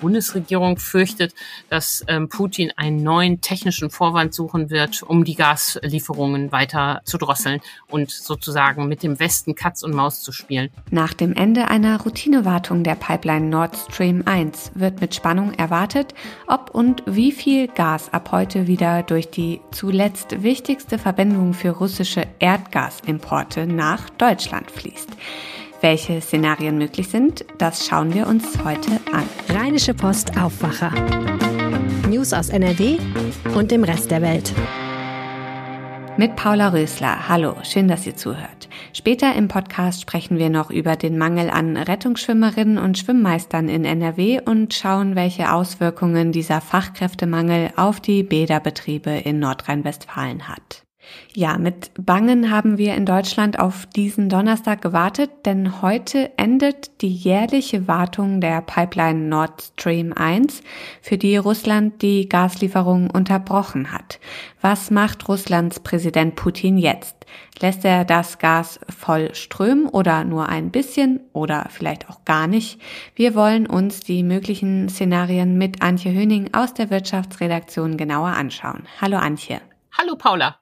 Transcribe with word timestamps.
Bundesregierung 0.00 0.78
fürchtet, 0.78 1.34
dass 1.68 2.04
ähm, 2.08 2.28
Putin 2.28 2.72
einen 2.76 3.02
neuen 3.02 3.40
technischen 3.40 3.90
Vorwand 3.90 4.34
suchen 4.34 4.70
wird, 4.70 5.02
um 5.02 5.24
die 5.24 5.34
Gaslieferungen 5.34 6.52
weiter 6.52 7.02
zu 7.04 7.18
drosseln 7.18 7.60
und 7.88 8.10
sozusagen 8.10 8.88
mit 8.88 9.02
dem 9.02 9.20
Westen 9.20 9.54
Katz 9.54 9.82
und 9.82 9.94
Maus 9.94 10.22
zu 10.22 10.32
spielen. 10.32 10.70
Nach 10.90 11.14
dem 11.14 11.34
Ende 11.34 11.68
einer 11.68 12.00
Routinewartung 12.00 12.82
der 12.82 12.94
Pipeline 12.94 13.46
Nord 13.46 13.76
Stream 13.76 14.22
1 14.24 14.72
wird 14.74 15.00
mit 15.00 15.14
Spannung 15.14 15.54
erwartet, 15.54 16.14
ob 16.46 16.70
und 16.70 17.02
wie 17.06 17.32
viel 17.32 17.68
Gas 17.68 18.12
ab 18.12 18.30
heute 18.32 18.66
wieder 18.66 19.02
durch 19.02 19.30
die 19.30 19.60
zuletzt 19.70 20.42
wichtigste 20.42 20.98
Verbindung 20.98 21.54
für 21.54 21.70
russische 21.70 22.26
Erdgasimporte 22.38 23.66
nach 23.66 24.10
Deutschland 24.10 24.70
fließt. 24.70 25.10
Welche 25.82 26.20
Szenarien 26.20 26.76
möglich 26.76 27.08
sind, 27.08 27.46
das 27.56 27.86
schauen 27.86 28.12
wir 28.12 28.26
uns 28.26 28.62
heute 28.64 29.00
an. 29.12 29.26
Rheinische 29.48 29.94
Post 29.94 30.36
Aufwacher. 30.36 30.92
News 32.06 32.34
aus 32.34 32.50
NRW 32.50 32.98
und 33.54 33.70
dem 33.70 33.84
Rest 33.84 34.10
der 34.10 34.20
Welt. 34.20 34.52
Mit 36.18 36.36
Paula 36.36 36.68
Rösler. 36.68 37.30
Hallo, 37.30 37.56
schön, 37.62 37.88
dass 37.88 38.06
ihr 38.06 38.14
zuhört. 38.14 38.68
Später 38.92 39.34
im 39.34 39.48
Podcast 39.48 40.02
sprechen 40.02 40.36
wir 40.36 40.50
noch 40.50 40.70
über 40.70 40.96
den 40.96 41.16
Mangel 41.16 41.48
an 41.48 41.78
Rettungsschwimmerinnen 41.78 42.76
und 42.76 42.98
Schwimmmeistern 42.98 43.70
in 43.70 43.86
NRW 43.86 44.40
und 44.44 44.74
schauen, 44.74 45.16
welche 45.16 45.50
Auswirkungen 45.50 46.30
dieser 46.30 46.60
Fachkräftemangel 46.60 47.70
auf 47.76 48.00
die 48.00 48.22
Bäderbetriebe 48.22 49.10
in 49.10 49.38
Nordrhein-Westfalen 49.38 50.46
hat. 50.46 50.84
Ja, 51.32 51.58
mit 51.58 51.92
Bangen 51.94 52.50
haben 52.50 52.76
wir 52.76 52.96
in 52.96 53.06
Deutschland 53.06 53.58
auf 53.60 53.86
diesen 53.86 54.28
Donnerstag 54.28 54.82
gewartet, 54.82 55.30
denn 55.46 55.80
heute 55.80 56.36
endet 56.36 57.02
die 57.02 57.14
jährliche 57.14 57.86
Wartung 57.86 58.40
der 58.40 58.60
Pipeline 58.62 59.28
Nord 59.28 59.62
Stream 59.62 60.12
1, 60.12 60.62
für 61.00 61.18
die 61.18 61.36
Russland 61.36 62.02
die 62.02 62.28
Gaslieferungen 62.28 63.10
unterbrochen 63.10 63.92
hat. 63.92 64.18
Was 64.60 64.90
macht 64.90 65.28
Russlands 65.28 65.80
Präsident 65.80 66.34
Putin 66.34 66.78
jetzt? 66.78 67.14
Lässt 67.60 67.84
er 67.84 68.04
das 68.04 68.38
Gas 68.38 68.80
voll 68.88 69.34
strömen 69.34 69.86
oder 69.86 70.24
nur 70.24 70.48
ein 70.48 70.70
bisschen 70.70 71.20
oder 71.32 71.66
vielleicht 71.70 72.10
auch 72.10 72.24
gar 72.24 72.46
nicht? 72.46 72.80
Wir 73.14 73.34
wollen 73.34 73.66
uns 73.66 74.00
die 74.00 74.22
möglichen 74.22 74.88
Szenarien 74.88 75.56
mit 75.58 75.80
Antje 75.80 76.12
Höning 76.12 76.50
aus 76.54 76.74
der 76.74 76.90
Wirtschaftsredaktion 76.90 77.96
genauer 77.96 78.30
anschauen. 78.30 78.84
Hallo 79.00 79.16
Antje. 79.18 79.60
Hallo 79.96 80.16
Paula. 80.16 80.59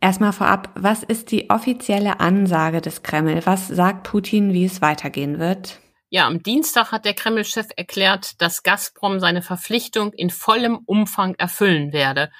Erstmal 0.00 0.32
vorab, 0.32 0.70
was 0.74 1.02
ist 1.02 1.32
die 1.32 1.50
offizielle 1.50 2.20
Ansage 2.20 2.80
des 2.80 3.02
Kreml? 3.02 3.44
Was 3.44 3.66
sagt 3.68 4.04
Putin, 4.04 4.52
wie 4.52 4.64
es 4.64 4.80
weitergehen 4.80 5.38
wird? 5.38 5.80
Ja, 6.10 6.26
am 6.26 6.42
Dienstag 6.42 6.92
hat 6.92 7.04
der 7.04 7.14
Kreml-Chef 7.14 7.66
erklärt, 7.76 8.40
dass 8.40 8.62
Gazprom 8.62 9.20
seine 9.20 9.42
Verpflichtung 9.42 10.12
in 10.12 10.30
vollem 10.30 10.78
Umfang 10.86 11.34
erfüllen 11.34 11.92
werde. 11.92 12.30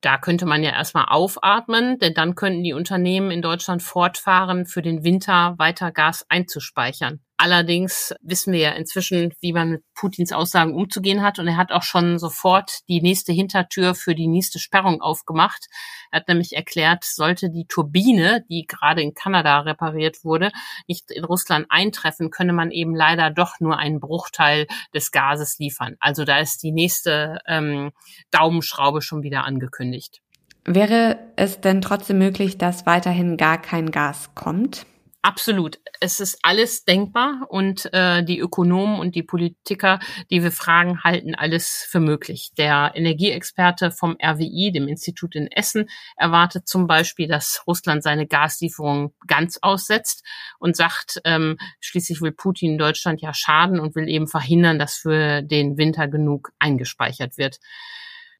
Da 0.00 0.16
könnte 0.16 0.46
man 0.46 0.62
ja 0.62 0.70
erstmal 0.70 1.06
aufatmen, 1.08 1.98
denn 1.98 2.14
dann 2.14 2.34
könnten 2.34 2.62
die 2.62 2.72
Unternehmen 2.72 3.30
in 3.30 3.42
Deutschland 3.42 3.82
fortfahren, 3.82 4.64
für 4.64 4.80
den 4.80 5.04
Winter 5.04 5.54
weiter 5.58 5.92
Gas 5.92 6.24
einzuspeichern. 6.30 7.20
Allerdings 7.42 8.14
wissen 8.20 8.52
wir 8.52 8.60
ja 8.60 8.70
inzwischen, 8.72 9.32
wie 9.40 9.54
man 9.54 9.70
mit 9.70 9.82
Putins 9.94 10.30
Aussagen 10.30 10.74
umzugehen 10.74 11.22
hat. 11.22 11.38
Und 11.38 11.48
er 11.48 11.56
hat 11.56 11.72
auch 11.72 11.82
schon 11.82 12.18
sofort 12.18 12.80
die 12.86 13.00
nächste 13.00 13.32
Hintertür 13.32 13.94
für 13.94 14.14
die 14.14 14.26
nächste 14.26 14.58
Sperrung 14.58 15.00
aufgemacht. 15.00 15.68
Er 16.10 16.20
hat 16.20 16.28
nämlich 16.28 16.54
erklärt, 16.54 17.02
sollte 17.02 17.48
die 17.48 17.64
Turbine, 17.66 18.44
die 18.50 18.66
gerade 18.66 19.00
in 19.00 19.14
Kanada 19.14 19.60
repariert 19.60 20.22
wurde, 20.22 20.52
nicht 20.86 21.10
in 21.10 21.24
Russland 21.24 21.64
eintreffen, 21.70 22.30
könne 22.30 22.52
man 22.52 22.70
eben 22.70 22.94
leider 22.94 23.30
doch 23.30 23.58
nur 23.58 23.78
einen 23.78 24.00
Bruchteil 24.00 24.66
des 24.92 25.10
Gases 25.10 25.58
liefern. 25.58 25.96
Also 25.98 26.26
da 26.26 26.40
ist 26.40 26.62
die 26.62 26.72
nächste 26.72 27.38
ähm, 27.46 27.92
Daumenschraube 28.32 29.00
schon 29.00 29.22
wieder 29.22 29.44
angekündigt. 29.44 30.20
Wäre 30.66 31.18
es 31.36 31.62
denn 31.62 31.80
trotzdem 31.80 32.18
möglich, 32.18 32.58
dass 32.58 32.84
weiterhin 32.84 33.38
gar 33.38 33.56
kein 33.56 33.90
Gas 33.90 34.34
kommt? 34.34 34.84
Absolut. 35.22 35.78
Es 36.00 36.18
ist 36.18 36.38
alles 36.42 36.86
denkbar 36.86 37.46
und 37.50 37.92
äh, 37.92 38.24
die 38.24 38.38
Ökonomen 38.38 38.98
und 38.98 39.14
die 39.14 39.22
Politiker, 39.22 40.00
die 40.30 40.42
wir 40.42 40.50
fragen, 40.50 41.04
halten 41.04 41.34
alles 41.34 41.86
für 41.90 42.00
möglich. 42.00 42.52
Der 42.56 42.92
Energieexperte 42.94 43.90
vom 43.90 44.16
RWI, 44.22 44.72
dem 44.72 44.88
Institut 44.88 45.34
in 45.34 45.46
Essen, 45.46 45.90
erwartet 46.16 46.66
zum 46.66 46.86
Beispiel, 46.86 47.28
dass 47.28 47.62
Russland 47.66 48.02
seine 48.02 48.26
Gaslieferungen 48.26 49.12
ganz 49.26 49.58
aussetzt 49.60 50.24
und 50.58 50.74
sagt, 50.74 51.20
ähm, 51.24 51.58
schließlich 51.80 52.22
will 52.22 52.32
Putin 52.32 52.78
Deutschland 52.78 53.20
ja 53.20 53.34
schaden 53.34 53.78
und 53.78 53.94
will 53.96 54.08
eben 54.08 54.26
verhindern, 54.26 54.78
dass 54.78 54.94
für 54.94 55.42
den 55.42 55.76
Winter 55.76 56.08
genug 56.08 56.50
eingespeichert 56.58 57.36
wird. 57.36 57.58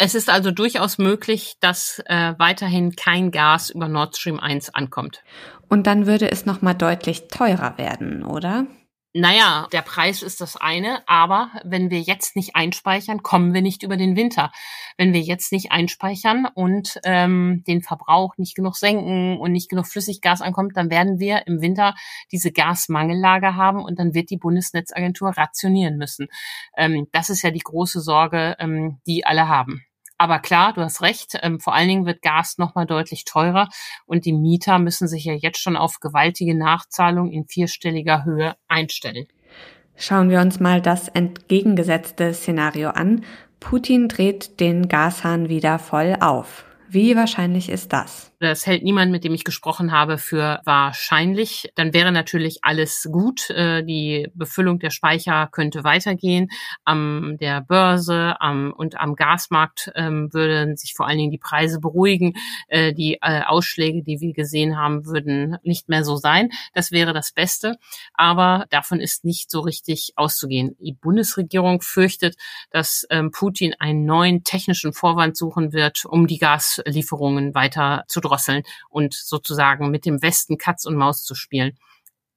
Es 0.02 0.14
ist 0.14 0.30
also 0.30 0.50
durchaus 0.50 0.96
möglich, 0.96 1.56
dass 1.60 2.02
äh, 2.06 2.32
weiterhin 2.38 2.96
kein 2.96 3.30
Gas 3.30 3.68
über 3.68 3.86
Nord 3.86 4.16
Stream 4.16 4.40
1 4.40 4.74
ankommt. 4.74 5.22
Und 5.68 5.86
dann 5.86 6.06
würde 6.06 6.30
es 6.30 6.46
nochmal 6.46 6.74
deutlich 6.74 7.28
teurer 7.28 7.76
werden, 7.76 8.24
oder? 8.24 8.66
Naja, 9.12 9.68
der 9.72 9.82
Preis 9.82 10.22
ist 10.22 10.40
das 10.40 10.56
eine, 10.56 11.06
aber 11.06 11.50
wenn 11.64 11.90
wir 11.90 12.00
jetzt 12.00 12.34
nicht 12.34 12.56
einspeichern, 12.56 13.22
kommen 13.22 13.52
wir 13.52 13.60
nicht 13.60 13.82
über 13.82 13.98
den 13.98 14.16
Winter. 14.16 14.52
Wenn 14.96 15.12
wir 15.12 15.20
jetzt 15.20 15.52
nicht 15.52 15.70
einspeichern 15.70 16.48
und 16.54 16.98
ähm, 17.04 17.62
den 17.66 17.82
Verbrauch 17.82 18.38
nicht 18.38 18.54
genug 18.54 18.76
senken 18.76 19.36
und 19.36 19.52
nicht 19.52 19.68
genug 19.68 19.86
Flüssiggas 19.86 20.40
ankommt, 20.40 20.78
dann 20.78 20.88
werden 20.88 21.18
wir 21.18 21.46
im 21.46 21.60
Winter 21.60 21.94
diese 22.32 22.52
Gasmangellage 22.52 23.54
haben 23.54 23.84
und 23.84 23.98
dann 23.98 24.14
wird 24.14 24.30
die 24.30 24.38
Bundesnetzagentur 24.38 25.36
rationieren 25.36 25.98
müssen. 25.98 26.28
Ähm, 26.74 27.06
das 27.12 27.28
ist 27.28 27.42
ja 27.42 27.50
die 27.50 27.58
große 27.58 28.00
Sorge, 28.00 28.56
ähm, 28.60 29.00
die 29.06 29.26
alle 29.26 29.46
haben. 29.46 29.84
Aber 30.20 30.38
klar, 30.38 30.74
du 30.74 30.82
hast 30.82 31.00
recht, 31.00 31.38
ähm, 31.40 31.60
vor 31.60 31.74
allen 31.74 31.88
Dingen 31.88 32.04
wird 32.04 32.20
Gas 32.20 32.58
nochmal 32.58 32.84
deutlich 32.84 33.24
teurer 33.24 33.70
und 34.04 34.26
die 34.26 34.34
Mieter 34.34 34.78
müssen 34.78 35.08
sich 35.08 35.24
ja 35.24 35.32
jetzt 35.32 35.62
schon 35.62 35.78
auf 35.78 35.98
gewaltige 35.98 36.54
Nachzahlungen 36.54 37.32
in 37.32 37.46
vierstelliger 37.46 38.26
Höhe 38.26 38.54
einstellen. 38.68 39.28
Schauen 39.96 40.28
wir 40.28 40.40
uns 40.40 40.60
mal 40.60 40.82
das 40.82 41.08
entgegengesetzte 41.08 42.34
Szenario 42.34 42.90
an. 42.90 43.24
Putin 43.60 44.08
dreht 44.08 44.60
den 44.60 44.88
Gashahn 44.88 45.48
wieder 45.48 45.78
voll 45.78 46.14
auf. 46.20 46.66
Wie 46.86 47.16
wahrscheinlich 47.16 47.70
ist 47.70 47.94
das? 47.94 48.29
Das 48.40 48.66
hält 48.66 48.82
niemand, 48.82 49.12
mit 49.12 49.22
dem 49.22 49.34
ich 49.34 49.44
gesprochen 49.44 49.92
habe, 49.92 50.16
für 50.16 50.62
wahrscheinlich. 50.64 51.70
Dann 51.74 51.92
wäre 51.92 52.10
natürlich 52.10 52.60
alles 52.62 53.06
gut. 53.12 53.50
Äh, 53.50 53.84
die 53.84 54.28
Befüllung 54.34 54.78
der 54.78 54.88
Speicher 54.88 55.46
könnte 55.52 55.84
weitergehen. 55.84 56.48
Am 56.86 57.36
der 57.38 57.60
Börse 57.60 58.40
am, 58.40 58.72
und 58.72 58.98
am 58.98 59.14
Gasmarkt 59.14 59.92
ähm, 59.94 60.32
würden 60.32 60.78
sich 60.78 60.94
vor 60.94 61.06
allen 61.06 61.18
Dingen 61.18 61.30
die 61.30 61.36
Preise 61.38 61.80
beruhigen. 61.80 62.32
Äh, 62.68 62.94
die 62.94 63.18
äh, 63.20 63.42
Ausschläge, 63.42 64.02
die 64.02 64.20
wir 64.20 64.32
gesehen 64.32 64.78
haben, 64.78 65.04
würden 65.04 65.58
nicht 65.62 65.90
mehr 65.90 66.02
so 66.02 66.16
sein. 66.16 66.48
Das 66.72 66.92
wäre 66.92 67.12
das 67.12 67.32
Beste. 67.32 67.76
Aber 68.14 68.64
davon 68.70 69.00
ist 69.00 69.22
nicht 69.22 69.50
so 69.50 69.60
richtig 69.60 70.12
auszugehen. 70.16 70.76
Die 70.80 70.94
Bundesregierung 70.94 71.82
fürchtet, 71.82 72.36
dass 72.70 73.06
ähm, 73.10 73.32
Putin 73.32 73.74
einen 73.78 74.06
neuen 74.06 74.44
technischen 74.44 74.94
Vorwand 74.94 75.36
suchen 75.36 75.74
wird, 75.74 76.06
um 76.06 76.26
die 76.26 76.38
Gas 76.38 76.80
Lieferungen 76.86 77.54
weiter 77.54 78.04
zu 78.08 78.22
drosseln 78.30 78.62
und 78.88 79.14
sozusagen 79.14 79.90
mit 79.90 80.06
dem 80.06 80.22
Westen 80.22 80.58
Katz 80.58 80.84
und 80.84 80.96
Maus 80.96 81.24
zu 81.24 81.34
spielen. 81.34 81.78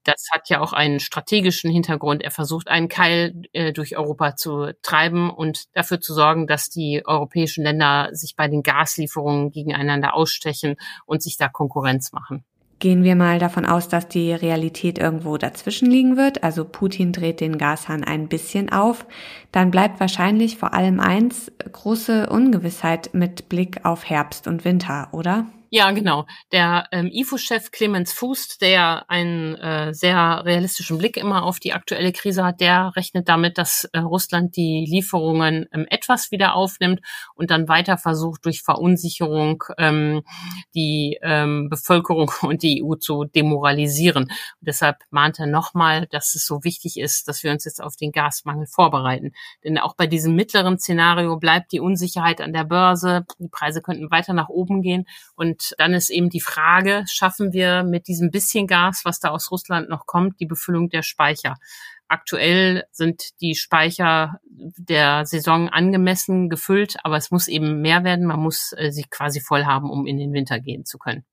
Das 0.03 0.27
hat 0.33 0.49
ja 0.49 0.59
auch 0.59 0.73
einen 0.73 0.99
strategischen 0.99 1.71
Hintergrund. 1.71 2.23
Er 2.23 2.31
versucht, 2.31 2.67
einen 2.67 2.89
Keil 2.89 3.43
äh, 3.53 3.71
durch 3.71 3.97
Europa 3.97 4.35
zu 4.35 4.73
treiben 4.81 5.29
und 5.29 5.73
dafür 5.75 6.01
zu 6.01 6.13
sorgen, 6.13 6.45
dass 6.45 6.69
die 6.69 7.03
europäischen 7.05 7.63
Länder 7.63 8.09
sich 8.11 8.35
bei 8.35 8.49
den 8.49 8.63
Gaslieferungen 8.63 9.51
gegeneinander 9.51 10.13
ausstechen 10.13 10.75
und 11.05 11.23
sich 11.23 11.37
da 11.37 11.47
Konkurrenz 11.47 12.11
machen. 12.11 12.43
Gehen 12.83 13.05
wir 13.05 13.15
mal 13.15 13.39
davon 13.39 13.65
aus, 13.65 13.87
dass 13.87 14.09
die 14.09 14.33
Realität 14.33 14.99
irgendwo 14.99 15.37
dazwischen 15.37 15.89
liegen 15.89 16.17
wird, 16.17 16.43
also 16.43 16.65
Putin 16.65 17.13
dreht 17.13 17.39
den 17.39 17.57
Gashahn 17.57 18.03
ein 18.03 18.27
bisschen 18.27 18.73
auf, 18.73 19.05
dann 19.53 19.71
bleibt 19.71 20.01
wahrscheinlich 20.01 20.57
vor 20.57 20.73
allem 20.73 20.99
eins, 20.99 21.49
große 21.71 22.27
Ungewissheit 22.29 23.11
mit 23.13 23.47
Blick 23.47 23.85
auf 23.85 24.09
Herbst 24.09 24.47
und 24.47 24.65
Winter, 24.65 25.07
oder? 25.13 25.45
Ja, 25.75 25.89
genau. 25.89 26.27
Der 26.51 26.87
ähm, 26.91 27.09
IFO-Chef 27.11 27.71
Clemens 27.71 28.13
Fußt, 28.13 28.61
der 28.61 29.09
einen 29.09 29.55
äh, 29.55 29.91
sehr 29.91 30.45
realistischen 30.45 30.99
Blick 30.99 31.17
immer 31.17 31.41
auf 31.41 31.59
die 31.59 31.73
aktuelle 31.73 32.11
Krise 32.11 32.43
hat, 32.43 32.61
der 32.61 32.95
rechnet 32.95 33.27
damit, 33.27 33.57
dass 33.57 33.85
äh, 33.85 33.97
Russland 33.97 34.55
die 34.55 34.85
Lieferungen 34.87 35.65
ähm, 35.73 35.87
etwas 35.89 36.29
wieder 36.29 36.53
aufnimmt 36.53 37.01
und 37.33 37.49
dann 37.49 37.67
weiter 37.69 37.97
versucht, 37.97 38.45
durch 38.45 38.61
Verunsicherung 38.61 39.63
ähm, 39.79 40.21
die 40.75 41.17
ähm, 41.23 41.69
Bevölkerung 41.71 42.31
und 42.43 42.61
die 42.61 42.83
EU 42.83 42.93
zu 42.93 43.23
demoralisieren. 43.23 44.25
Und 44.25 44.31
deshalb 44.59 44.97
mahnt 45.09 45.39
er 45.39 45.47
nochmal, 45.47 46.05
dass 46.11 46.35
es 46.35 46.45
so 46.45 46.63
wichtig 46.63 46.99
ist, 46.99 47.27
dass 47.27 47.41
wir 47.41 47.51
uns 47.51 47.65
jetzt 47.65 47.81
auf 47.81 47.95
den 47.95 48.11
Gasmangel 48.11 48.67
vorbereiten. 48.67 49.31
Denn 49.63 49.79
auch 49.79 49.95
bei 49.95 50.05
diesem 50.05 50.35
mittleren 50.35 50.77
Szenario 50.77 51.35
bleibt 51.37 51.71
die 51.71 51.79
Unsicherheit 51.79 52.41
an 52.41 52.53
der 52.53 52.63
Börse. 52.63 53.25
Die 53.39 53.49
Preise 53.49 53.81
könnten 53.81 54.11
weiter 54.11 54.33
nach 54.33 54.49
oben 54.49 54.83
gehen 54.83 55.07
und 55.35 55.62
dann 55.77 55.93
ist 55.93 56.09
eben 56.09 56.29
die 56.29 56.41
Frage, 56.41 57.03
schaffen 57.07 57.53
wir 57.53 57.83
mit 57.83 58.07
diesem 58.07 58.31
bisschen 58.31 58.67
Gas, 58.67 59.01
was 59.03 59.19
da 59.19 59.29
aus 59.29 59.51
Russland 59.51 59.89
noch 59.89 60.05
kommt, 60.05 60.39
die 60.39 60.45
Befüllung 60.45 60.89
der 60.89 61.03
Speicher? 61.03 61.55
aktuell 62.13 62.83
sind 62.91 63.41
die 63.41 63.55
Speicher 63.55 64.39
der 64.45 65.25
Saison 65.25 65.67
angemessen 65.69 66.47
gefüllt, 66.47 66.97
aber 67.03 67.17
es 67.17 67.31
muss 67.31 67.47
eben 67.47 67.81
mehr 67.81 68.03
werden. 68.03 68.27
Man 68.27 68.39
muss 68.39 68.73
äh, 68.77 68.91
sie 68.91 69.03
quasi 69.09 69.41
voll 69.41 69.65
haben, 69.65 69.89
um 69.89 70.05
in 70.05 70.17
den 70.17 70.31
Winter 70.31 70.59
gehen 70.59 70.85
zu 70.85 70.99
können. 70.99 71.23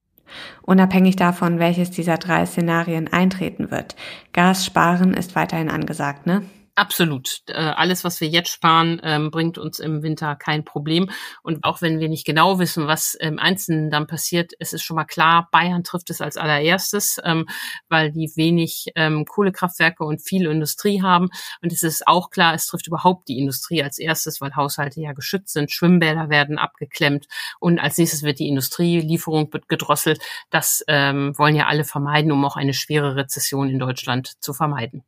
Unabhängig 0.62 1.16
davon, 1.16 1.58
welches 1.58 1.90
dieser 1.90 2.16
drei 2.16 2.46
Szenarien 2.46 3.12
eintreten 3.12 3.70
wird. 3.70 3.94
Gas 4.32 4.64
sparen 4.64 5.12
ist 5.12 5.34
weiterhin 5.34 5.68
angesagt, 5.68 6.26
ne? 6.26 6.42
Absolut. 6.80 7.42
Äh, 7.46 7.52
alles, 7.52 8.04
was 8.04 8.22
wir 8.22 8.28
jetzt 8.28 8.48
sparen, 8.48 9.02
ähm, 9.04 9.30
bringt 9.30 9.58
uns 9.58 9.80
im 9.80 10.02
Winter 10.02 10.34
kein 10.34 10.64
Problem. 10.64 11.10
Und 11.42 11.62
auch 11.62 11.82
wenn 11.82 12.00
wir 12.00 12.08
nicht 12.08 12.24
genau 12.24 12.58
wissen, 12.58 12.86
was 12.86 13.12
im 13.12 13.38
Einzelnen 13.38 13.90
dann 13.90 14.06
passiert, 14.06 14.52
es 14.58 14.72
ist 14.72 14.82
schon 14.82 14.94
mal 14.94 15.04
klar, 15.04 15.50
Bayern 15.52 15.84
trifft 15.84 16.08
es 16.08 16.22
als 16.22 16.38
allererstes, 16.38 17.20
ähm, 17.22 17.46
weil 17.90 18.12
die 18.12 18.32
wenig 18.34 18.86
ähm, 18.94 19.26
Kohlekraftwerke 19.26 20.04
und 20.04 20.22
viel 20.22 20.46
Industrie 20.46 21.02
haben. 21.02 21.28
Und 21.60 21.70
es 21.70 21.82
ist 21.82 22.08
auch 22.08 22.30
klar, 22.30 22.54
es 22.54 22.64
trifft 22.64 22.86
überhaupt 22.86 23.28
die 23.28 23.38
Industrie 23.38 23.82
als 23.82 23.98
erstes, 23.98 24.40
weil 24.40 24.56
Haushalte 24.56 25.02
ja 25.02 25.12
geschützt 25.12 25.52
sind, 25.52 25.70
Schwimmbäder 25.70 26.30
werden 26.30 26.56
abgeklemmt 26.56 27.26
und 27.58 27.78
als 27.78 27.98
nächstes 27.98 28.22
wird 28.22 28.38
die 28.38 28.48
Industrielieferung 28.48 29.50
gedrosselt. 29.68 30.22
Das 30.48 30.82
wollen 30.86 31.54
ja 31.56 31.66
alle 31.66 31.84
vermeiden, 31.84 32.32
um 32.32 32.44
auch 32.44 32.56
eine 32.56 32.72
schwere 32.72 33.16
Rezession 33.16 33.68
in 33.68 33.78
Deutschland 33.78 34.32
zu 34.40 34.54
vermeiden. 34.54 35.04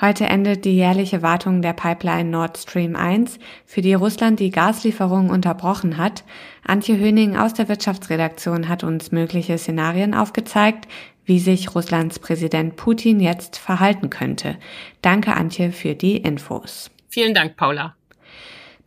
Heute 0.00 0.24
endet 0.24 0.64
die 0.64 0.74
jährliche 0.74 1.20
Wartung 1.20 1.60
der 1.60 1.74
Pipeline 1.74 2.30
Nord 2.30 2.56
Stream 2.56 2.96
1, 2.96 3.38
für 3.66 3.82
die 3.82 3.92
Russland 3.92 4.40
die 4.40 4.50
Gaslieferungen 4.50 5.30
unterbrochen 5.30 5.98
hat. 5.98 6.24
Antje 6.66 6.98
Höning 6.98 7.36
aus 7.36 7.52
der 7.52 7.68
Wirtschaftsredaktion 7.68 8.68
hat 8.68 8.82
uns 8.82 9.12
mögliche 9.12 9.58
Szenarien 9.58 10.14
aufgezeigt, 10.14 10.88
wie 11.26 11.38
sich 11.38 11.74
Russlands 11.74 12.18
Präsident 12.18 12.76
Putin 12.76 13.20
jetzt 13.20 13.58
verhalten 13.58 14.08
könnte. 14.08 14.56
Danke, 15.02 15.34
Antje, 15.34 15.70
für 15.70 15.94
die 15.94 16.16
Infos. 16.16 16.90
Vielen 17.10 17.34
Dank, 17.34 17.56
Paula. 17.56 17.94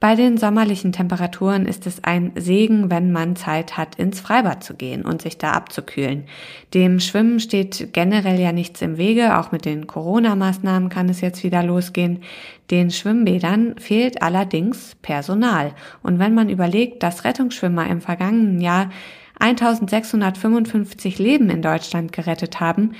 Bei 0.03 0.15
den 0.15 0.37
sommerlichen 0.37 0.91
Temperaturen 0.91 1.65
ist 1.65 1.87
es 1.87 2.03
ein 2.03 2.33
Segen, 2.35 2.91
wenn 2.91 3.13
man 3.13 3.37
Zeit 3.37 3.77
hat, 3.77 3.95
ins 3.95 4.19
Freibad 4.19 4.61
zu 4.61 4.73
gehen 4.73 5.05
und 5.05 5.21
sich 5.21 5.37
da 5.37 5.53
abzukühlen. 5.53 6.25
Dem 6.73 6.99
Schwimmen 6.99 7.39
steht 7.39 7.93
generell 7.93 8.37
ja 8.37 8.51
nichts 8.51 8.81
im 8.81 8.97
Wege, 8.97 9.39
auch 9.39 9.53
mit 9.53 9.63
den 9.63 9.87
Corona-Maßnahmen 9.87 10.89
kann 10.89 11.07
es 11.07 11.21
jetzt 11.21 11.45
wieder 11.45 11.63
losgehen. 11.63 12.21
Den 12.69 12.91
Schwimmbädern 12.91 13.75
fehlt 13.79 14.21
allerdings 14.21 14.95
Personal. 15.01 15.71
Und 16.01 16.19
wenn 16.19 16.33
man 16.33 16.49
überlegt, 16.49 17.01
dass 17.01 17.23
Rettungsschwimmer 17.23 17.87
im 17.87 18.01
vergangenen 18.01 18.59
Jahr 18.59 18.89
1655 19.39 21.17
Leben 21.17 21.49
in 21.49 21.61
Deutschland 21.61 22.11
gerettet 22.11 22.59
haben, 22.59 22.91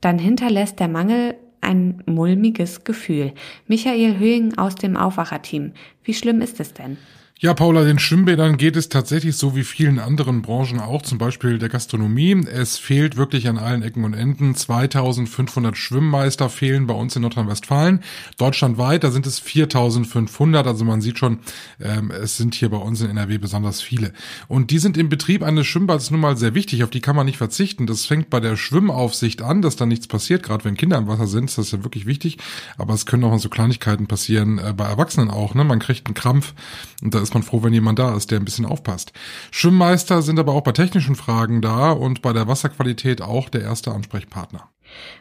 dann 0.00 0.18
hinterlässt 0.18 0.80
der 0.80 0.88
Mangel 0.88 1.36
ein 1.60 2.02
mulmiges 2.06 2.84
Gefühl. 2.84 3.32
Michael 3.66 4.18
Höhing 4.18 4.56
aus 4.58 4.74
dem 4.74 4.96
Aufwacherteam. 4.96 5.72
Wie 6.04 6.14
schlimm 6.14 6.40
ist 6.40 6.60
es 6.60 6.72
denn? 6.74 6.98
Ja, 7.42 7.54
Paula, 7.54 7.84
den 7.84 7.98
Schwimmbädern 7.98 8.58
geht 8.58 8.76
es 8.76 8.90
tatsächlich 8.90 9.34
so 9.34 9.56
wie 9.56 9.64
vielen 9.64 9.98
anderen 9.98 10.42
Branchen 10.42 10.78
auch, 10.78 11.00
zum 11.00 11.16
Beispiel 11.16 11.58
der 11.58 11.70
Gastronomie. 11.70 12.44
Es 12.46 12.76
fehlt 12.76 13.16
wirklich 13.16 13.48
an 13.48 13.56
allen 13.56 13.80
Ecken 13.80 14.04
und 14.04 14.12
Enden. 14.12 14.54
2500 14.54 15.74
Schwimmmeister 15.74 16.50
fehlen 16.50 16.86
bei 16.86 16.92
uns 16.92 17.16
in 17.16 17.22
Nordrhein-Westfalen. 17.22 18.00
Deutschlandweit, 18.36 19.04
da 19.04 19.10
sind 19.10 19.26
es 19.26 19.38
4500. 19.38 20.66
Also 20.66 20.84
man 20.84 21.00
sieht 21.00 21.18
schon, 21.18 21.38
ähm, 21.80 22.10
es 22.10 22.36
sind 22.36 22.54
hier 22.54 22.68
bei 22.68 22.76
uns 22.76 23.00
in 23.00 23.08
NRW 23.08 23.38
besonders 23.38 23.80
viele. 23.80 24.12
Und 24.46 24.70
die 24.70 24.78
sind 24.78 24.98
im 24.98 25.08
Betrieb 25.08 25.42
eines 25.42 25.66
Schwimmbads 25.66 26.10
nun 26.10 26.20
mal 26.20 26.36
sehr 26.36 26.54
wichtig. 26.54 26.84
Auf 26.84 26.90
die 26.90 27.00
kann 27.00 27.16
man 27.16 27.24
nicht 27.24 27.38
verzichten. 27.38 27.86
Das 27.86 28.04
fängt 28.04 28.28
bei 28.28 28.40
der 28.40 28.56
Schwimmaufsicht 28.56 29.40
an, 29.40 29.62
dass 29.62 29.76
da 29.76 29.86
nichts 29.86 30.08
passiert. 30.08 30.42
Gerade 30.42 30.66
wenn 30.66 30.76
Kinder 30.76 30.98
im 30.98 31.08
Wasser 31.08 31.26
sind, 31.26 31.48
ist 31.48 31.56
das 31.56 31.70
ja 31.70 31.82
wirklich 31.84 32.04
wichtig. 32.04 32.36
Aber 32.76 32.92
es 32.92 33.06
können 33.06 33.24
auch 33.24 33.38
so 33.38 33.48
Kleinigkeiten 33.48 34.08
passieren, 34.08 34.58
äh, 34.58 34.74
bei 34.76 34.84
Erwachsenen 34.84 35.30
auch. 35.30 35.54
Ne? 35.54 35.64
Man 35.64 35.78
kriegt 35.78 36.06
einen 36.06 36.12
Krampf 36.12 36.52
und 37.00 37.14
da 37.14 37.22
ist 37.22 37.29
ist 37.30 37.34
man 37.34 37.42
froh, 37.44 37.62
wenn 37.62 37.72
jemand 37.72 37.98
da 38.00 38.16
ist, 38.16 38.32
der 38.32 38.40
ein 38.40 38.44
bisschen 38.44 38.66
aufpasst. 38.66 39.12
Schwimmmeister 39.52 40.20
sind 40.22 40.40
aber 40.40 40.52
auch 40.52 40.62
bei 40.62 40.72
technischen 40.72 41.14
Fragen 41.14 41.62
da 41.62 41.92
und 41.92 42.22
bei 42.22 42.32
der 42.32 42.48
Wasserqualität 42.48 43.22
auch 43.22 43.48
der 43.48 43.62
erste 43.62 43.92
Ansprechpartner. 43.92 44.68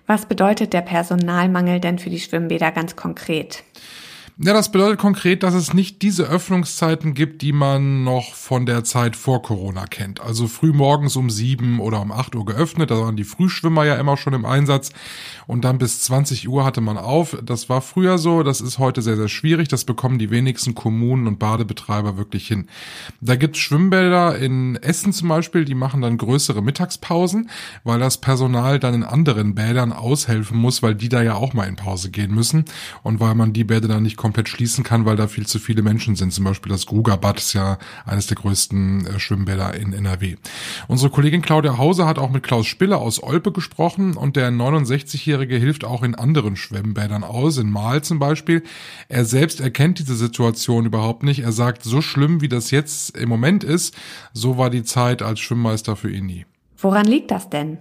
Was 0.08 0.26
bedeutet 0.26 0.74
der 0.74 0.82
Personalmangel 0.82 1.80
denn 1.80 2.00
für 2.00 2.10
die 2.10 2.20
Schwimmbäder 2.20 2.72
ganz 2.72 2.96
konkret? 2.96 3.64
Ja, 4.42 4.54
das 4.54 4.72
bedeutet 4.72 5.00
konkret, 5.00 5.44
dass 5.44 5.54
es 5.54 5.74
nicht 5.74 6.02
diese 6.02 6.24
Öffnungszeiten 6.24 7.14
gibt, 7.14 7.42
die 7.42 7.52
man 7.52 8.06
noch 8.06 8.36
von 8.36 8.66
der 8.66 8.86
Zeit 8.86 9.18
vor 9.18 9.42
Corona 9.42 9.86
kennt. 9.86 10.22
Also 10.22 10.48
früh 10.48 10.72
morgens 10.72 11.18
um 11.18 11.30
sieben 11.30 11.82
oder 11.82 12.02
um 12.02 12.14
acht 12.14 12.36
Uhr 12.36 12.46
geöffnet, 12.46 12.90
da 12.90 12.98
waren 13.00 13.18
die 13.18 13.26
Frühschwimmer 13.26 13.84
ja 13.84 13.96
immer 13.96 14.16
schon 14.16 14.34
im 14.34 14.46
Einsatz 14.46 14.92
und 15.46 15.66
dann 15.66 15.78
bis 15.78 16.00
20 16.04 16.48
Uhr 16.48 16.64
hatte 16.64 16.80
man 16.80 16.98
auf. 16.98 17.38
Das 17.44 17.68
war 17.68 17.82
früher 17.82 18.18
so, 18.18 18.42
das 18.42 18.62
ist 18.62 18.80
heute 18.80 19.02
sehr, 19.02 19.18
sehr 19.18 19.28
schwierig. 19.28 19.68
Das 19.68 19.84
bekommen 19.84 20.20
die 20.20 20.30
wenigsten 20.30 20.74
Kommunen 20.74 21.28
und 21.28 21.38
Badebetreiber 21.38 22.16
wirklich 22.16 22.48
hin. 22.48 22.68
Da 23.20 23.36
gibt's 23.36 23.60
Schwimmbäder 23.60 24.38
in 24.38 24.78
Essen 24.78 25.12
zum 25.12 25.28
Beispiel, 25.28 25.66
die 25.66 25.76
machen 25.76 26.00
dann 26.00 26.18
größere 26.18 26.62
Mittagspausen, 26.62 27.50
weil 27.84 28.00
das 28.00 28.20
Personal 28.20 28.80
dann 28.80 28.94
in 28.94 29.04
anderen 29.04 29.54
Bädern 29.54 29.92
aushelfen 29.92 30.58
muss, 30.58 30.82
weil 30.82 30.96
die 30.96 31.10
da 31.10 31.22
ja 31.22 31.34
auch 31.34 31.54
mal 31.54 31.68
in 31.68 31.76
Pause 31.76 32.10
gehen 32.10 32.34
müssen 32.34 32.64
und 33.04 33.20
weil 33.20 33.36
man 33.36 33.52
die 33.52 33.66
Bäder 33.66 33.90
dann 33.90 34.04
nicht 34.04 34.16
komplett 34.30 34.48
schließen 34.48 34.84
kann, 34.84 35.06
weil 35.06 35.16
da 35.16 35.28
viel 35.28 35.48
zu 35.48 35.58
viele 35.58 35.82
Menschen 35.82 36.16
sind. 36.16 36.32
Zum 36.32 36.46
Beispiel 36.46 36.72
das 36.72 36.86
Grugerbad 36.86 37.40
ist 37.40 37.54
ja 37.54 37.80
eines 38.06 38.28
der 38.28 38.38
größten 38.38 39.08
äh, 39.08 39.20
Schwimmbäder 39.20 39.74
in 39.74 39.92
NRW. 39.92 40.36
Unsere 40.88 41.10
Kollegin 41.10 41.42
Claudia 41.42 41.80
Hauser 41.80 42.06
hat 42.06 42.20
auch 42.20 42.30
mit 42.30 42.44
Klaus 42.44 42.68
Spiller 42.68 43.00
aus 43.00 43.24
Olpe 43.24 43.52
gesprochen 43.52 44.16
und 44.16 44.36
der 44.36 44.52
69-Jährige 44.52 45.56
hilft 45.56 45.84
auch 45.84 46.04
in 46.04 46.14
anderen 46.14 46.56
Schwimmbädern 46.58 47.24
aus, 47.24 47.58
in 47.58 47.72
Mahl 47.72 48.04
zum 48.04 48.20
Beispiel. 48.20 48.62
Er 49.08 49.26
selbst 49.26 49.62
erkennt 49.62 49.98
diese 49.98 50.16
Situation 50.16 50.86
überhaupt 50.86 51.24
nicht. 51.24 51.40
Er 51.40 51.52
sagt, 51.52 51.84
so 51.84 52.00
schlimm 52.00 52.42
wie 52.42 52.50
das 52.50 52.70
jetzt 52.70 53.18
im 53.18 53.30
Moment 53.30 53.64
ist, 53.64 53.98
so 54.32 54.60
war 54.60 54.70
die 54.70 54.84
Zeit 54.84 55.24
als 55.24 55.40
Schwimmmeister 55.40 55.96
für 55.96 56.12
ihn 56.12 56.28
nie. 56.28 56.46
Woran 56.78 57.06
liegt 57.06 57.32
das 57.32 57.50
denn? 57.50 57.80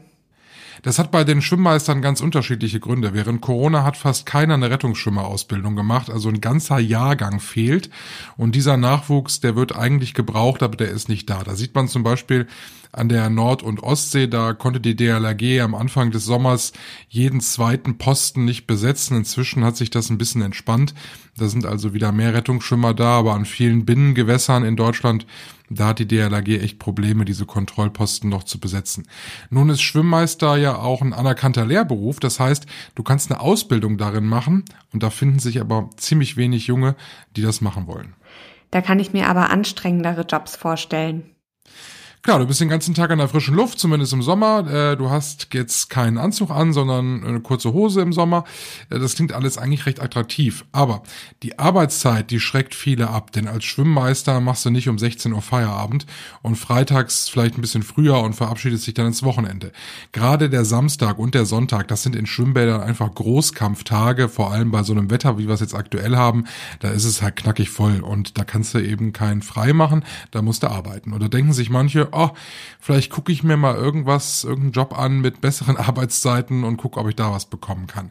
Das 0.82 0.98
hat 0.98 1.10
bei 1.10 1.24
den 1.24 1.42
Schwimmmeistern 1.42 2.02
ganz 2.02 2.20
unterschiedliche 2.20 2.80
Gründe. 2.80 3.14
Während 3.14 3.40
Corona 3.40 3.84
hat 3.84 3.96
fast 3.96 4.26
keiner 4.26 4.54
eine 4.54 4.70
Rettungsschwimmerausbildung 4.70 5.76
gemacht, 5.76 6.10
also 6.10 6.28
ein 6.28 6.40
ganzer 6.40 6.78
Jahrgang 6.78 7.40
fehlt. 7.40 7.90
Und 8.36 8.54
dieser 8.54 8.76
Nachwuchs, 8.76 9.40
der 9.40 9.56
wird 9.56 9.74
eigentlich 9.74 10.14
gebraucht, 10.14 10.62
aber 10.62 10.76
der 10.76 10.90
ist 10.90 11.08
nicht 11.08 11.28
da. 11.30 11.42
Da 11.42 11.54
sieht 11.54 11.74
man 11.74 11.88
zum 11.88 12.02
Beispiel 12.02 12.46
an 12.92 13.08
der 13.08 13.28
Nord- 13.28 13.62
und 13.62 13.82
Ostsee, 13.82 14.28
da 14.28 14.54
konnte 14.54 14.80
die 14.80 14.96
DLRG 14.96 15.60
am 15.60 15.74
Anfang 15.74 16.10
des 16.10 16.24
Sommers 16.24 16.72
jeden 17.08 17.40
zweiten 17.40 17.98
Posten 17.98 18.44
nicht 18.44 18.66
besetzen. 18.66 19.16
Inzwischen 19.16 19.64
hat 19.64 19.76
sich 19.76 19.90
das 19.90 20.10
ein 20.10 20.18
bisschen 20.18 20.42
entspannt. 20.42 20.94
Da 21.36 21.48
sind 21.48 21.66
also 21.66 21.92
wieder 21.92 22.12
mehr 22.12 22.34
Rettungsschwimmer 22.34 22.94
da, 22.94 23.18
aber 23.18 23.34
an 23.34 23.44
vielen 23.44 23.84
Binnengewässern 23.84 24.64
in 24.64 24.76
Deutschland, 24.76 25.26
da 25.70 25.88
hat 25.88 25.98
die 25.98 26.08
DLRG 26.08 26.62
echt 26.62 26.78
Probleme, 26.78 27.24
diese 27.24 27.46
Kontrollposten 27.46 28.30
noch 28.30 28.44
zu 28.44 28.58
besetzen. 28.58 29.06
Nun 29.50 29.70
ist 29.70 29.82
Schwimmmeister 29.82 30.56
ja 30.56 30.76
auch 30.76 31.02
ein 31.02 31.12
anerkannter 31.12 31.66
Lehrberuf. 31.66 32.20
Das 32.20 32.40
heißt, 32.40 32.66
du 32.94 33.02
kannst 33.02 33.30
eine 33.30 33.40
Ausbildung 33.40 33.98
darin 33.98 34.24
machen 34.24 34.64
und 34.92 35.02
da 35.02 35.10
finden 35.10 35.38
sich 35.38 35.60
aber 35.60 35.90
ziemlich 35.96 36.36
wenig 36.36 36.66
Junge, 36.66 36.96
die 37.36 37.42
das 37.42 37.60
machen 37.60 37.86
wollen. 37.86 38.14
Da 38.70 38.80
kann 38.80 39.00
ich 39.00 39.12
mir 39.12 39.28
aber 39.28 39.50
anstrengendere 39.50 40.22
Jobs 40.22 40.56
vorstellen. 40.56 41.34
Klar, 42.22 42.40
du 42.40 42.46
bist 42.46 42.60
den 42.60 42.68
ganzen 42.68 42.94
Tag 42.94 43.10
in 43.10 43.18
der 43.18 43.28
frischen 43.28 43.54
Luft, 43.54 43.78
zumindest 43.78 44.12
im 44.12 44.22
Sommer. 44.22 44.66
Äh, 44.68 44.96
du 44.96 45.08
hast 45.08 45.48
jetzt 45.54 45.88
keinen 45.88 46.18
Anzug 46.18 46.50
an, 46.50 46.72
sondern 46.72 47.24
eine 47.24 47.40
kurze 47.40 47.72
Hose 47.72 48.00
im 48.00 48.12
Sommer. 48.12 48.44
Äh, 48.90 48.98
das 48.98 49.14
klingt 49.14 49.32
alles 49.32 49.56
eigentlich 49.56 49.86
recht 49.86 50.02
attraktiv. 50.02 50.64
Aber 50.72 51.04
die 51.44 51.58
Arbeitszeit, 51.60 52.30
die 52.30 52.40
schreckt 52.40 52.74
viele 52.74 53.10
ab. 53.10 53.30
Denn 53.32 53.46
als 53.46 53.64
Schwimmmeister 53.64 54.40
machst 54.40 54.64
du 54.64 54.70
nicht 54.70 54.88
um 54.88 54.98
16 54.98 55.32
Uhr 55.32 55.42
Feierabend 55.42 56.06
und 56.42 56.56
freitags 56.56 57.28
vielleicht 57.28 57.56
ein 57.56 57.60
bisschen 57.60 57.84
früher 57.84 58.18
und 58.20 58.34
verabschiedest 58.34 58.86
dich 58.86 58.94
dann 58.94 59.06
ins 59.06 59.22
Wochenende. 59.22 59.72
Gerade 60.10 60.50
der 60.50 60.64
Samstag 60.64 61.18
und 61.18 61.34
der 61.34 61.46
Sonntag, 61.46 61.86
das 61.86 62.02
sind 62.02 62.16
in 62.16 62.26
Schwimmbädern 62.26 62.80
einfach 62.80 63.14
Großkampftage, 63.14 64.28
vor 64.28 64.50
allem 64.50 64.72
bei 64.72 64.82
so 64.82 64.92
einem 64.92 65.10
Wetter, 65.10 65.38
wie 65.38 65.46
wir 65.46 65.54
es 65.54 65.60
jetzt 65.60 65.74
aktuell 65.74 66.16
haben. 66.16 66.46
Da 66.80 66.90
ist 66.90 67.04
es 67.04 67.22
halt 67.22 67.36
knackig 67.36 67.70
voll 67.70 68.00
und 68.00 68.38
da 68.38 68.44
kannst 68.44 68.74
du 68.74 68.78
eben 68.78 69.12
keinen 69.12 69.42
frei 69.42 69.72
machen, 69.72 70.04
da 70.32 70.42
musst 70.42 70.64
du 70.64 70.66
arbeiten. 70.68 71.12
Oder 71.12 71.28
denken 71.28 71.52
sich 71.52 71.70
manche, 71.70 72.07
oh, 72.12 72.30
vielleicht 72.80 73.10
gucke 73.10 73.32
ich 73.32 73.42
mir 73.42 73.56
mal 73.56 73.74
irgendwas, 73.74 74.44
irgendeinen 74.44 74.72
Job 74.72 74.98
an 74.98 75.20
mit 75.20 75.40
besseren 75.40 75.76
Arbeitszeiten 75.78 76.64
und 76.64 76.76
gucke, 76.76 77.00
ob 77.00 77.08
ich 77.08 77.16
da 77.16 77.32
was 77.32 77.46
bekommen 77.46 77.86
kann. 77.86 78.10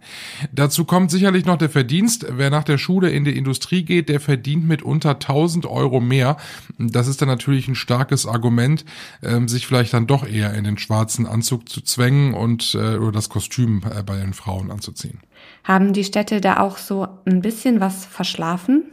Dazu 0.52 0.86
kommt 0.86 1.12
sicherlich 1.12 1.46
noch 1.46 1.58
der 1.58 1.70
Verdienst. 1.70 2.26
Wer 2.30 2.50
nach 2.50 2.64
der 2.64 2.78
Schule 2.78 3.10
in 3.10 3.24
die 3.24 3.38
Industrie 3.38 3.84
geht, 3.84 4.10
der 4.10 4.20
verdient 4.20 4.68
mit 4.68 4.82
unter 4.82 5.12
1000 5.12 5.66
Euro 5.66 6.00
mehr. 6.00 6.38
Das 6.78 7.08
ist 7.08 7.22
dann 7.22 7.30
natürlich 7.30 7.68
ein 7.68 7.76
starkes 7.76 8.26
Argument, 8.26 8.86
ähm, 9.24 9.48
sich 9.48 9.68
vielleicht 9.68 9.94
dann 9.94 10.08
doch 10.08 10.28
eher 10.28 10.54
in 10.54 10.64
den 10.64 10.78
schwarzen 10.78 11.26
Anzug 11.26 11.70
zu 11.70 11.82
zwängen 11.82 12.34
und 12.34 12.76
äh, 12.76 12.98
oder 12.98 13.14
das 13.14 13.30
Kostüm 13.30 13.82
äh, 13.90 14.04
bei 14.04 14.18
den 14.18 14.34
Frauen 14.34 14.72
anzuziehen. 14.72 15.20
Haben 15.64 15.94
die 15.94 16.04
Städte 16.04 16.42
da 16.42 16.60
auch 16.60 16.78
so 16.78 17.08
ein 17.26 17.42
bisschen 17.42 17.80
was 17.80 18.06
verschlafen? 18.06 18.84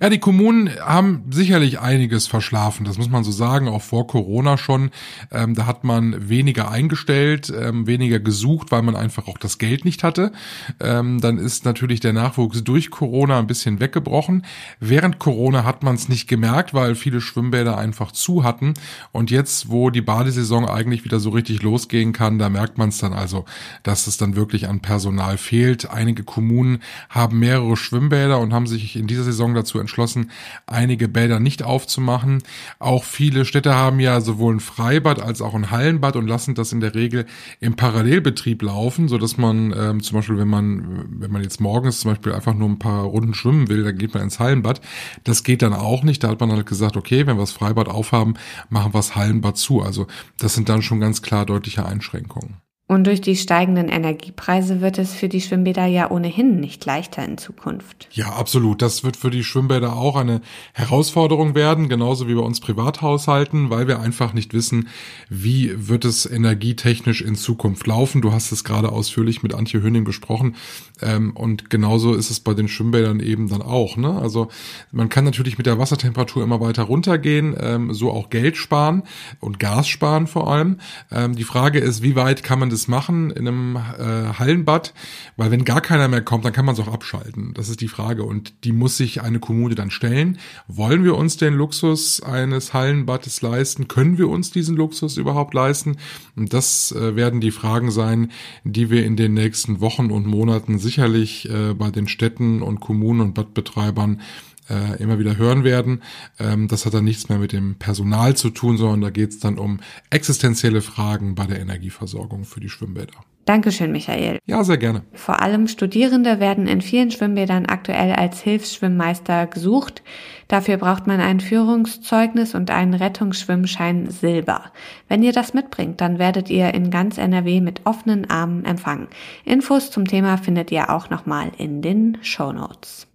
Ja, 0.00 0.10
die 0.10 0.20
Kommunen 0.20 0.70
haben 0.80 1.24
sicherlich 1.28 1.80
einiges 1.80 2.28
verschlafen, 2.28 2.84
das 2.84 2.98
muss 2.98 3.10
man 3.10 3.24
so 3.24 3.32
sagen, 3.32 3.66
auch 3.66 3.82
vor 3.82 4.06
Corona 4.06 4.56
schon. 4.56 4.90
Ähm, 5.32 5.56
da 5.56 5.66
hat 5.66 5.82
man 5.82 6.28
weniger 6.28 6.70
eingestellt, 6.70 7.52
ähm, 7.52 7.88
weniger 7.88 8.20
gesucht, 8.20 8.70
weil 8.70 8.82
man 8.82 8.94
einfach 8.94 9.26
auch 9.26 9.38
das 9.38 9.58
Geld 9.58 9.84
nicht 9.84 10.04
hatte. 10.04 10.30
Ähm, 10.78 11.20
dann 11.20 11.38
ist 11.38 11.64
natürlich 11.64 11.98
der 11.98 12.12
Nachwuchs 12.12 12.62
durch 12.62 12.90
Corona 12.90 13.40
ein 13.40 13.48
bisschen 13.48 13.80
weggebrochen. 13.80 14.44
Während 14.78 15.18
Corona 15.18 15.64
hat 15.64 15.82
man 15.82 15.96
es 15.96 16.08
nicht 16.08 16.28
gemerkt, 16.28 16.74
weil 16.74 16.94
viele 16.94 17.20
Schwimmbäder 17.20 17.76
einfach 17.76 18.12
zu 18.12 18.44
hatten. 18.44 18.74
Und 19.10 19.32
jetzt, 19.32 19.68
wo 19.68 19.90
die 19.90 20.00
Badesaison 20.00 20.64
eigentlich 20.68 21.04
wieder 21.04 21.18
so 21.18 21.30
richtig 21.30 21.62
losgehen 21.62 22.12
kann, 22.12 22.38
da 22.38 22.48
merkt 22.48 22.78
man 22.78 22.90
es 22.90 22.98
dann 22.98 23.14
also, 23.14 23.46
dass 23.82 24.06
es 24.06 24.16
dann 24.16 24.36
wirklich 24.36 24.68
an 24.68 24.78
Personal 24.78 25.38
fehlt. 25.38 25.90
Einige 25.90 26.22
Kommunen 26.22 26.82
haben 27.08 27.40
mehrere 27.40 27.76
Schwimmbäder 27.76 28.38
und 28.38 28.52
haben 28.52 28.68
sich 28.68 28.94
in 28.94 29.08
dieser 29.08 29.24
Saison 29.24 29.54
dazu 29.54 29.80
entschlossen, 29.88 30.30
einige 30.66 31.08
Bäder 31.08 31.40
nicht 31.40 31.62
aufzumachen. 31.62 32.42
Auch 32.78 33.04
viele 33.04 33.44
Städte 33.44 33.74
haben 33.74 34.00
ja 34.00 34.20
sowohl 34.20 34.56
ein 34.56 34.60
Freibad 34.60 35.20
als 35.20 35.40
auch 35.40 35.54
ein 35.54 35.70
Hallenbad 35.70 36.16
und 36.16 36.28
lassen 36.28 36.54
das 36.54 36.72
in 36.72 36.80
der 36.80 36.94
Regel 36.94 37.24
im 37.60 37.74
Parallelbetrieb 37.74 38.62
laufen, 38.62 39.08
so 39.08 39.16
dass 39.16 39.38
man 39.38 39.74
ähm, 39.76 40.02
zum 40.02 40.18
Beispiel, 40.18 40.36
wenn 40.36 40.48
man, 40.48 41.06
wenn 41.20 41.32
man 41.32 41.42
jetzt 41.42 41.60
morgens 41.60 42.00
zum 42.00 42.12
Beispiel 42.12 42.32
einfach 42.32 42.54
nur 42.54 42.68
ein 42.68 42.78
paar 42.78 43.04
Runden 43.04 43.34
schwimmen 43.34 43.68
will, 43.68 43.82
dann 43.82 43.96
geht 43.96 44.12
man 44.12 44.24
ins 44.24 44.38
Hallenbad. 44.38 44.80
Das 45.24 45.42
geht 45.42 45.62
dann 45.62 45.72
auch 45.72 46.02
nicht. 46.02 46.22
Da 46.22 46.28
hat 46.28 46.40
man 46.40 46.52
halt 46.52 46.66
gesagt, 46.66 46.96
okay, 46.96 47.26
wenn 47.26 47.36
wir 47.36 47.42
das 47.42 47.52
Freibad 47.52 47.88
aufhaben, 47.88 48.34
machen 48.68 48.92
wir 48.92 48.98
das 48.98 49.16
Hallenbad 49.16 49.56
zu. 49.56 49.80
Also 49.80 50.06
das 50.38 50.54
sind 50.54 50.68
dann 50.68 50.82
schon 50.82 51.00
ganz 51.00 51.22
klar 51.22 51.46
deutliche 51.46 51.86
Einschränkungen. 51.86 52.67
Und 52.88 53.06
durch 53.06 53.20
die 53.20 53.36
steigenden 53.36 53.90
Energiepreise 53.90 54.80
wird 54.80 54.96
es 54.96 55.12
für 55.12 55.28
die 55.28 55.42
Schwimmbäder 55.42 55.84
ja 55.84 56.10
ohnehin 56.10 56.58
nicht 56.58 56.86
leichter 56.86 57.22
in 57.22 57.36
Zukunft. 57.36 58.08
Ja, 58.12 58.30
absolut. 58.30 58.80
Das 58.80 59.04
wird 59.04 59.18
für 59.18 59.28
die 59.28 59.44
Schwimmbäder 59.44 59.94
auch 59.94 60.16
eine 60.16 60.40
Herausforderung 60.72 61.54
werden, 61.54 61.90
genauso 61.90 62.28
wie 62.28 62.34
bei 62.34 62.40
uns 62.40 62.60
Privathaushalten, 62.60 63.68
weil 63.68 63.88
wir 63.88 64.00
einfach 64.00 64.32
nicht 64.32 64.54
wissen, 64.54 64.88
wie 65.28 65.70
wird 65.76 66.06
es 66.06 66.24
energietechnisch 66.24 67.20
in 67.20 67.34
Zukunft 67.34 67.86
laufen. 67.86 68.22
Du 68.22 68.32
hast 68.32 68.52
es 68.52 68.64
gerade 68.64 68.90
ausführlich 68.90 69.42
mit 69.42 69.52
Antje 69.52 69.82
Höning 69.82 70.04
besprochen. 70.04 70.56
Ähm, 71.02 71.32
und 71.36 71.68
genauso 71.68 72.14
ist 72.14 72.30
es 72.30 72.40
bei 72.40 72.54
den 72.54 72.68
Schwimmbädern 72.68 73.20
eben 73.20 73.50
dann 73.50 73.60
auch. 73.60 73.98
Ne? 73.98 74.18
Also 74.18 74.48
man 74.92 75.10
kann 75.10 75.24
natürlich 75.24 75.58
mit 75.58 75.66
der 75.66 75.78
Wassertemperatur 75.78 76.42
immer 76.42 76.62
weiter 76.62 76.84
runtergehen, 76.84 77.54
ähm, 77.60 77.92
so 77.92 78.10
auch 78.10 78.30
Geld 78.30 78.56
sparen 78.56 79.02
und 79.40 79.58
Gas 79.58 79.88
sparen 79.88 80.26
vor 80.26 80.50
allem. 80.50 80.78
Ähm, 81.12 81.36
die 81.36 81.44
Frage 81.44 81.80
ist, 81.80 82.02
wie 82.02 82.16
weit 82.16 82.42
kann 82.42 82.58
man 82.58 82.70
das 82.70 82.77
das 82.78 82.86
machen 82.86 83.30
in 83.30 83.48
einem 83.48 83.76
äh, 83.76 84.38
Hallenbad, 84.38 84.94
weil 85.36 85.50
wenn 85.50 85.64
gar 85.64 85.80
keiner 85.80 86.06
mehr 86.06 86.22
kommt, 86.22 86.44
dann 86.44 86.52
kann 86.52 86.64
man 86.64 86.76
es 86.76 86.80
auch 86.80 86.92
abschalten. 86.92 87.52
Das 87.54 87.68
ist 87.68 87.80
die 87.80 87.88
Frage 87.88 88.22
und 88.22 88.64
die 88.64 88.70
muss 88.70 88.96
sich 88.96 89.20
eine 89.20 89.40
Kommune 89.40 89.74
dann 89.74 89.90
stellen. 89.90 90.38
Wollen 90.68 91.02
wir 91.02 91.16
uns 91.16 91.36
den 91.36 91.54
Luxus 91.54 92.22
eines 92.22 92.74
Hallenbades 92.74 93.42
leisten? 93.42 93.88
Können 93.88 94.16
wir 94.16 94.28
uns 94.28 94.52
diesen 94.52 94.76
Luxus 94.76 95.16
überhaupt 95.16 95.54
leisten? 95.54 95.96
Und 96.36 96.52
das 96.52 96.92
äh, 96.92 97.16
werden 97.16 97.40
die 97.40 97.50
Fragen 97.50 97.90
sein, 97.90 98.30
die 98.62 98.90
wir 98.90 99.04
in 99.04 99.16
den 99.16 99.34
nächsten 99.34 99.80
Wochen 99.80 100.12
und 100.12 100.26
Monaten 100.26 100.78
sicherlich 100.78 101.50
äh, 101.50 101.74
bei 101.74 101.90
den 101.90 102.06
Städten 102.06 102.62
und 102.62 102.78
Kommunen 102.78 103.20
und 103.22 103.34
Badbetreibern 103.34 104.20
äh, 104.68 105.02
immer 105.02 105.18
wieder 105.18 105.36
hören 105.36 105.64
werden. 105.64 106.02
Ähm, 106.38 106.68
das 106.68 106.86
hat 106.86 106.94
dann 106.94 107.04
nichts 107.04 107.28
mehr 107.28 107.38
mit 107.38 107.52
dem 107.52 107.76
Personal 107.76 108.36
zu 108.36 108.50
tun, 108.50 108.76
sondern 108.76 109.00
da 109.00 109.10
geht 109.10 109.30
es 109.30 109.38
dann 109.38 109.58
um 109.58 109.80
existenzielle 110.10 110.80
Fragen 110.80 111.34
bei 111.34 111.46
der 111.46 111.60
Energieversorgung 111.60 112.44
für 112.44 112.60
die 112.60 112.68
Schwimmbäder. 112.68 113.14
Dankeschön, 113.48 113.92
Michael. 113.92 114.40
Ja, 114.44 114.62
sehr 114.62 114.76
gerne. 114.76 115.04
Vor 115.14 115.40
allem 115.40 115.68
Studierende 115.68 116.38
werden 116.38 116.66
in 116.66 116.82
vielen 116.82 117.10
Schwimmbädern 117.10 117.64
aktuell 117.64 118.12
als 118.12 118.42
Hilfsschwimmmeister 118.42 119.46
gesucht. 119.46 120.02
Dafür 120.48 120.76
braucht 120.76 121.06
man 121.06 121.18
ein 121.20 121.40
Führungszeugnis 121.40 122.54
und 122.54 122.70
einen 122.70 122.92
Rettungsschwimmschein 122.92 124.10
Silber. 124.10 124.70
Wenn 125.08 125.22
ihr 125.22 125.32
das 125.32 125.54
mitbringt, 125.54 126.02
dann 126.02 126.18
werdet 126.18 126.50
ihr 126.50 126.74
in 126.74 126.90
ganz 126.90 127.16
NRW 127.16 127.62
mit 127.62 127.86
offenen 127.86 128.28
Armen 128.28 128.66
empfangen. 128.66 129.08
Infos 129.46 129.90
zum 129.90 130.04
Thema 130.04 130.36
findet 130.36 130.70
ihr 130.70 130.90
auch 130.90 131.08
nochmal 131.08 131.50
in 131.56 131.80
den 131.80 132.18
Show 132.20 132.52
Notes. 132.52 133.07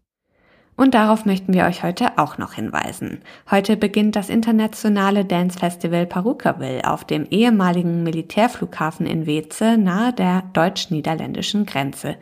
Und 0.75 0.95
darauf 0.95 1.25
möchten 1.25 1.53
wir 1.53 1.65
euch 1.65 1.83
heute 1.83 2.17
auch 2.17 2.39
noch 2.39 2.53
hinweisen. 2.53 3.21
Heute 3.51 3.77
beginnt 3.77 4.15
das 4.15 4.29
internationale 4.29 5.23
Dance 5.23 5.59
Festival 5.59 6.07
Perukaville 6.07 6.89
auf 6.89 7.05
dem 7.05 7.27
ehemaligen 7.29 8.01
Militärflughafen 8.01 9.05
in 9.05 9.27
Weze 9.27 9.77
nahe 9.77 10.13
der 10.13 10.43
deutsch-niederländischen 10.53 11.67
Grenze. 11.67 12.15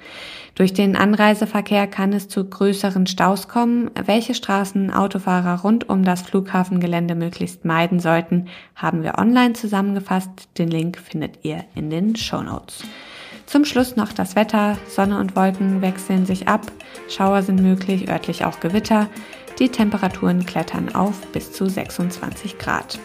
Durch 0.56 0.74
den 0.74 0.98
Anreiseverkehr 0.98 1.88
kann 1.88 2.12
es 2.12 2.28
zu 2.28 2.44
größeren 2.44 3.08
Staus 3.08 3.48
kommen. 3.48 3.90
Welche 4.06 4.34
Straßen 4.34 4.92
Autofahrer 4.92 5.62
rund 5.62 5.88
um 5.88 6.04
das 6.04 6.22
Flughafengelände 6.22 7.16
möglichst 7.16 7.64
meiden 7.64 8.02
sollten, 8.02 8.50
haben 8.76 9.04
wir 9.04 9.18
online 9.18 9.54
zusammengefasst. 9.54 10.30
Den 10.58 10.70
Link 10.70 10.98
findet 10.98 11.46
ihr 11.46 11.64
in 11.74 11.90
den 11.90 12.18
Show 12.18 12.42
Notes. 12.42 12.84
Zum 13.52 13.66
Schluss 13.66 13.98
noch 13.98 14.14
das 14.14 14.38
Wetter. 14.38 14.78
Sonne 14.88 15.20
und 15.20 15.36
Wolken 15.36 15.82
wechseln 15.82 16.26
sich 16.26 16.48
ab. 16.48 16.72
Schauer 17.10 17.42
sind 17.42 17.62
möglich, 17.62 18.08
örtlich 18.08 18.46
auch 18.46 18.62
Gewitter. 18.62 19.10
Die 19.60 19.68
Temperaturen 19.68 20.46
klettern 20.46 20.96
auf 20.96 21.28
bis 21.34 21.52
zu 21.52 21.68
26 21.68 22.58
Grad. 22.60 22.98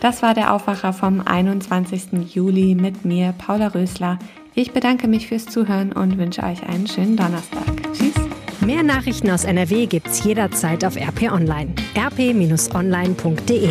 Das 0.00 0.20
war 0.20 0.34
der 0.34 0.52
Aufwacher 0.52 0.92
vom 0.92 1.22
21. 1.22 2.34
Juli 2.34 2.74
mit 2.74 3.06
mir, 3.06 3.32
Paula 3.38 3.68
Rösler. 3.68 4.18
Ich 4.54 4.72
bedanke 4.72 5.08
mich 5.08 5.28
fürs 5.28 5.46
Zuhören 5.46 5.92
und 5.92 6.18
wünsche 6.18 6.42
euch 6.42 6.62
einen 6.68 6.86
schönen 6.86 7.16
Donnerstag. 7.16 7.64
Tschüss. 7.94 8.12
Mehr 8.60 8.82
Nachrichten 8.82 9.30
aus 9.30 9.44
NRW 9.44 9.86
gibt's 9.86 10.22
jederzeit 10.22 10.84
auf 10.84 10.96
RP 10.96 11.32
Online. 11.32 11.72
rp-online.de 11.96 13.70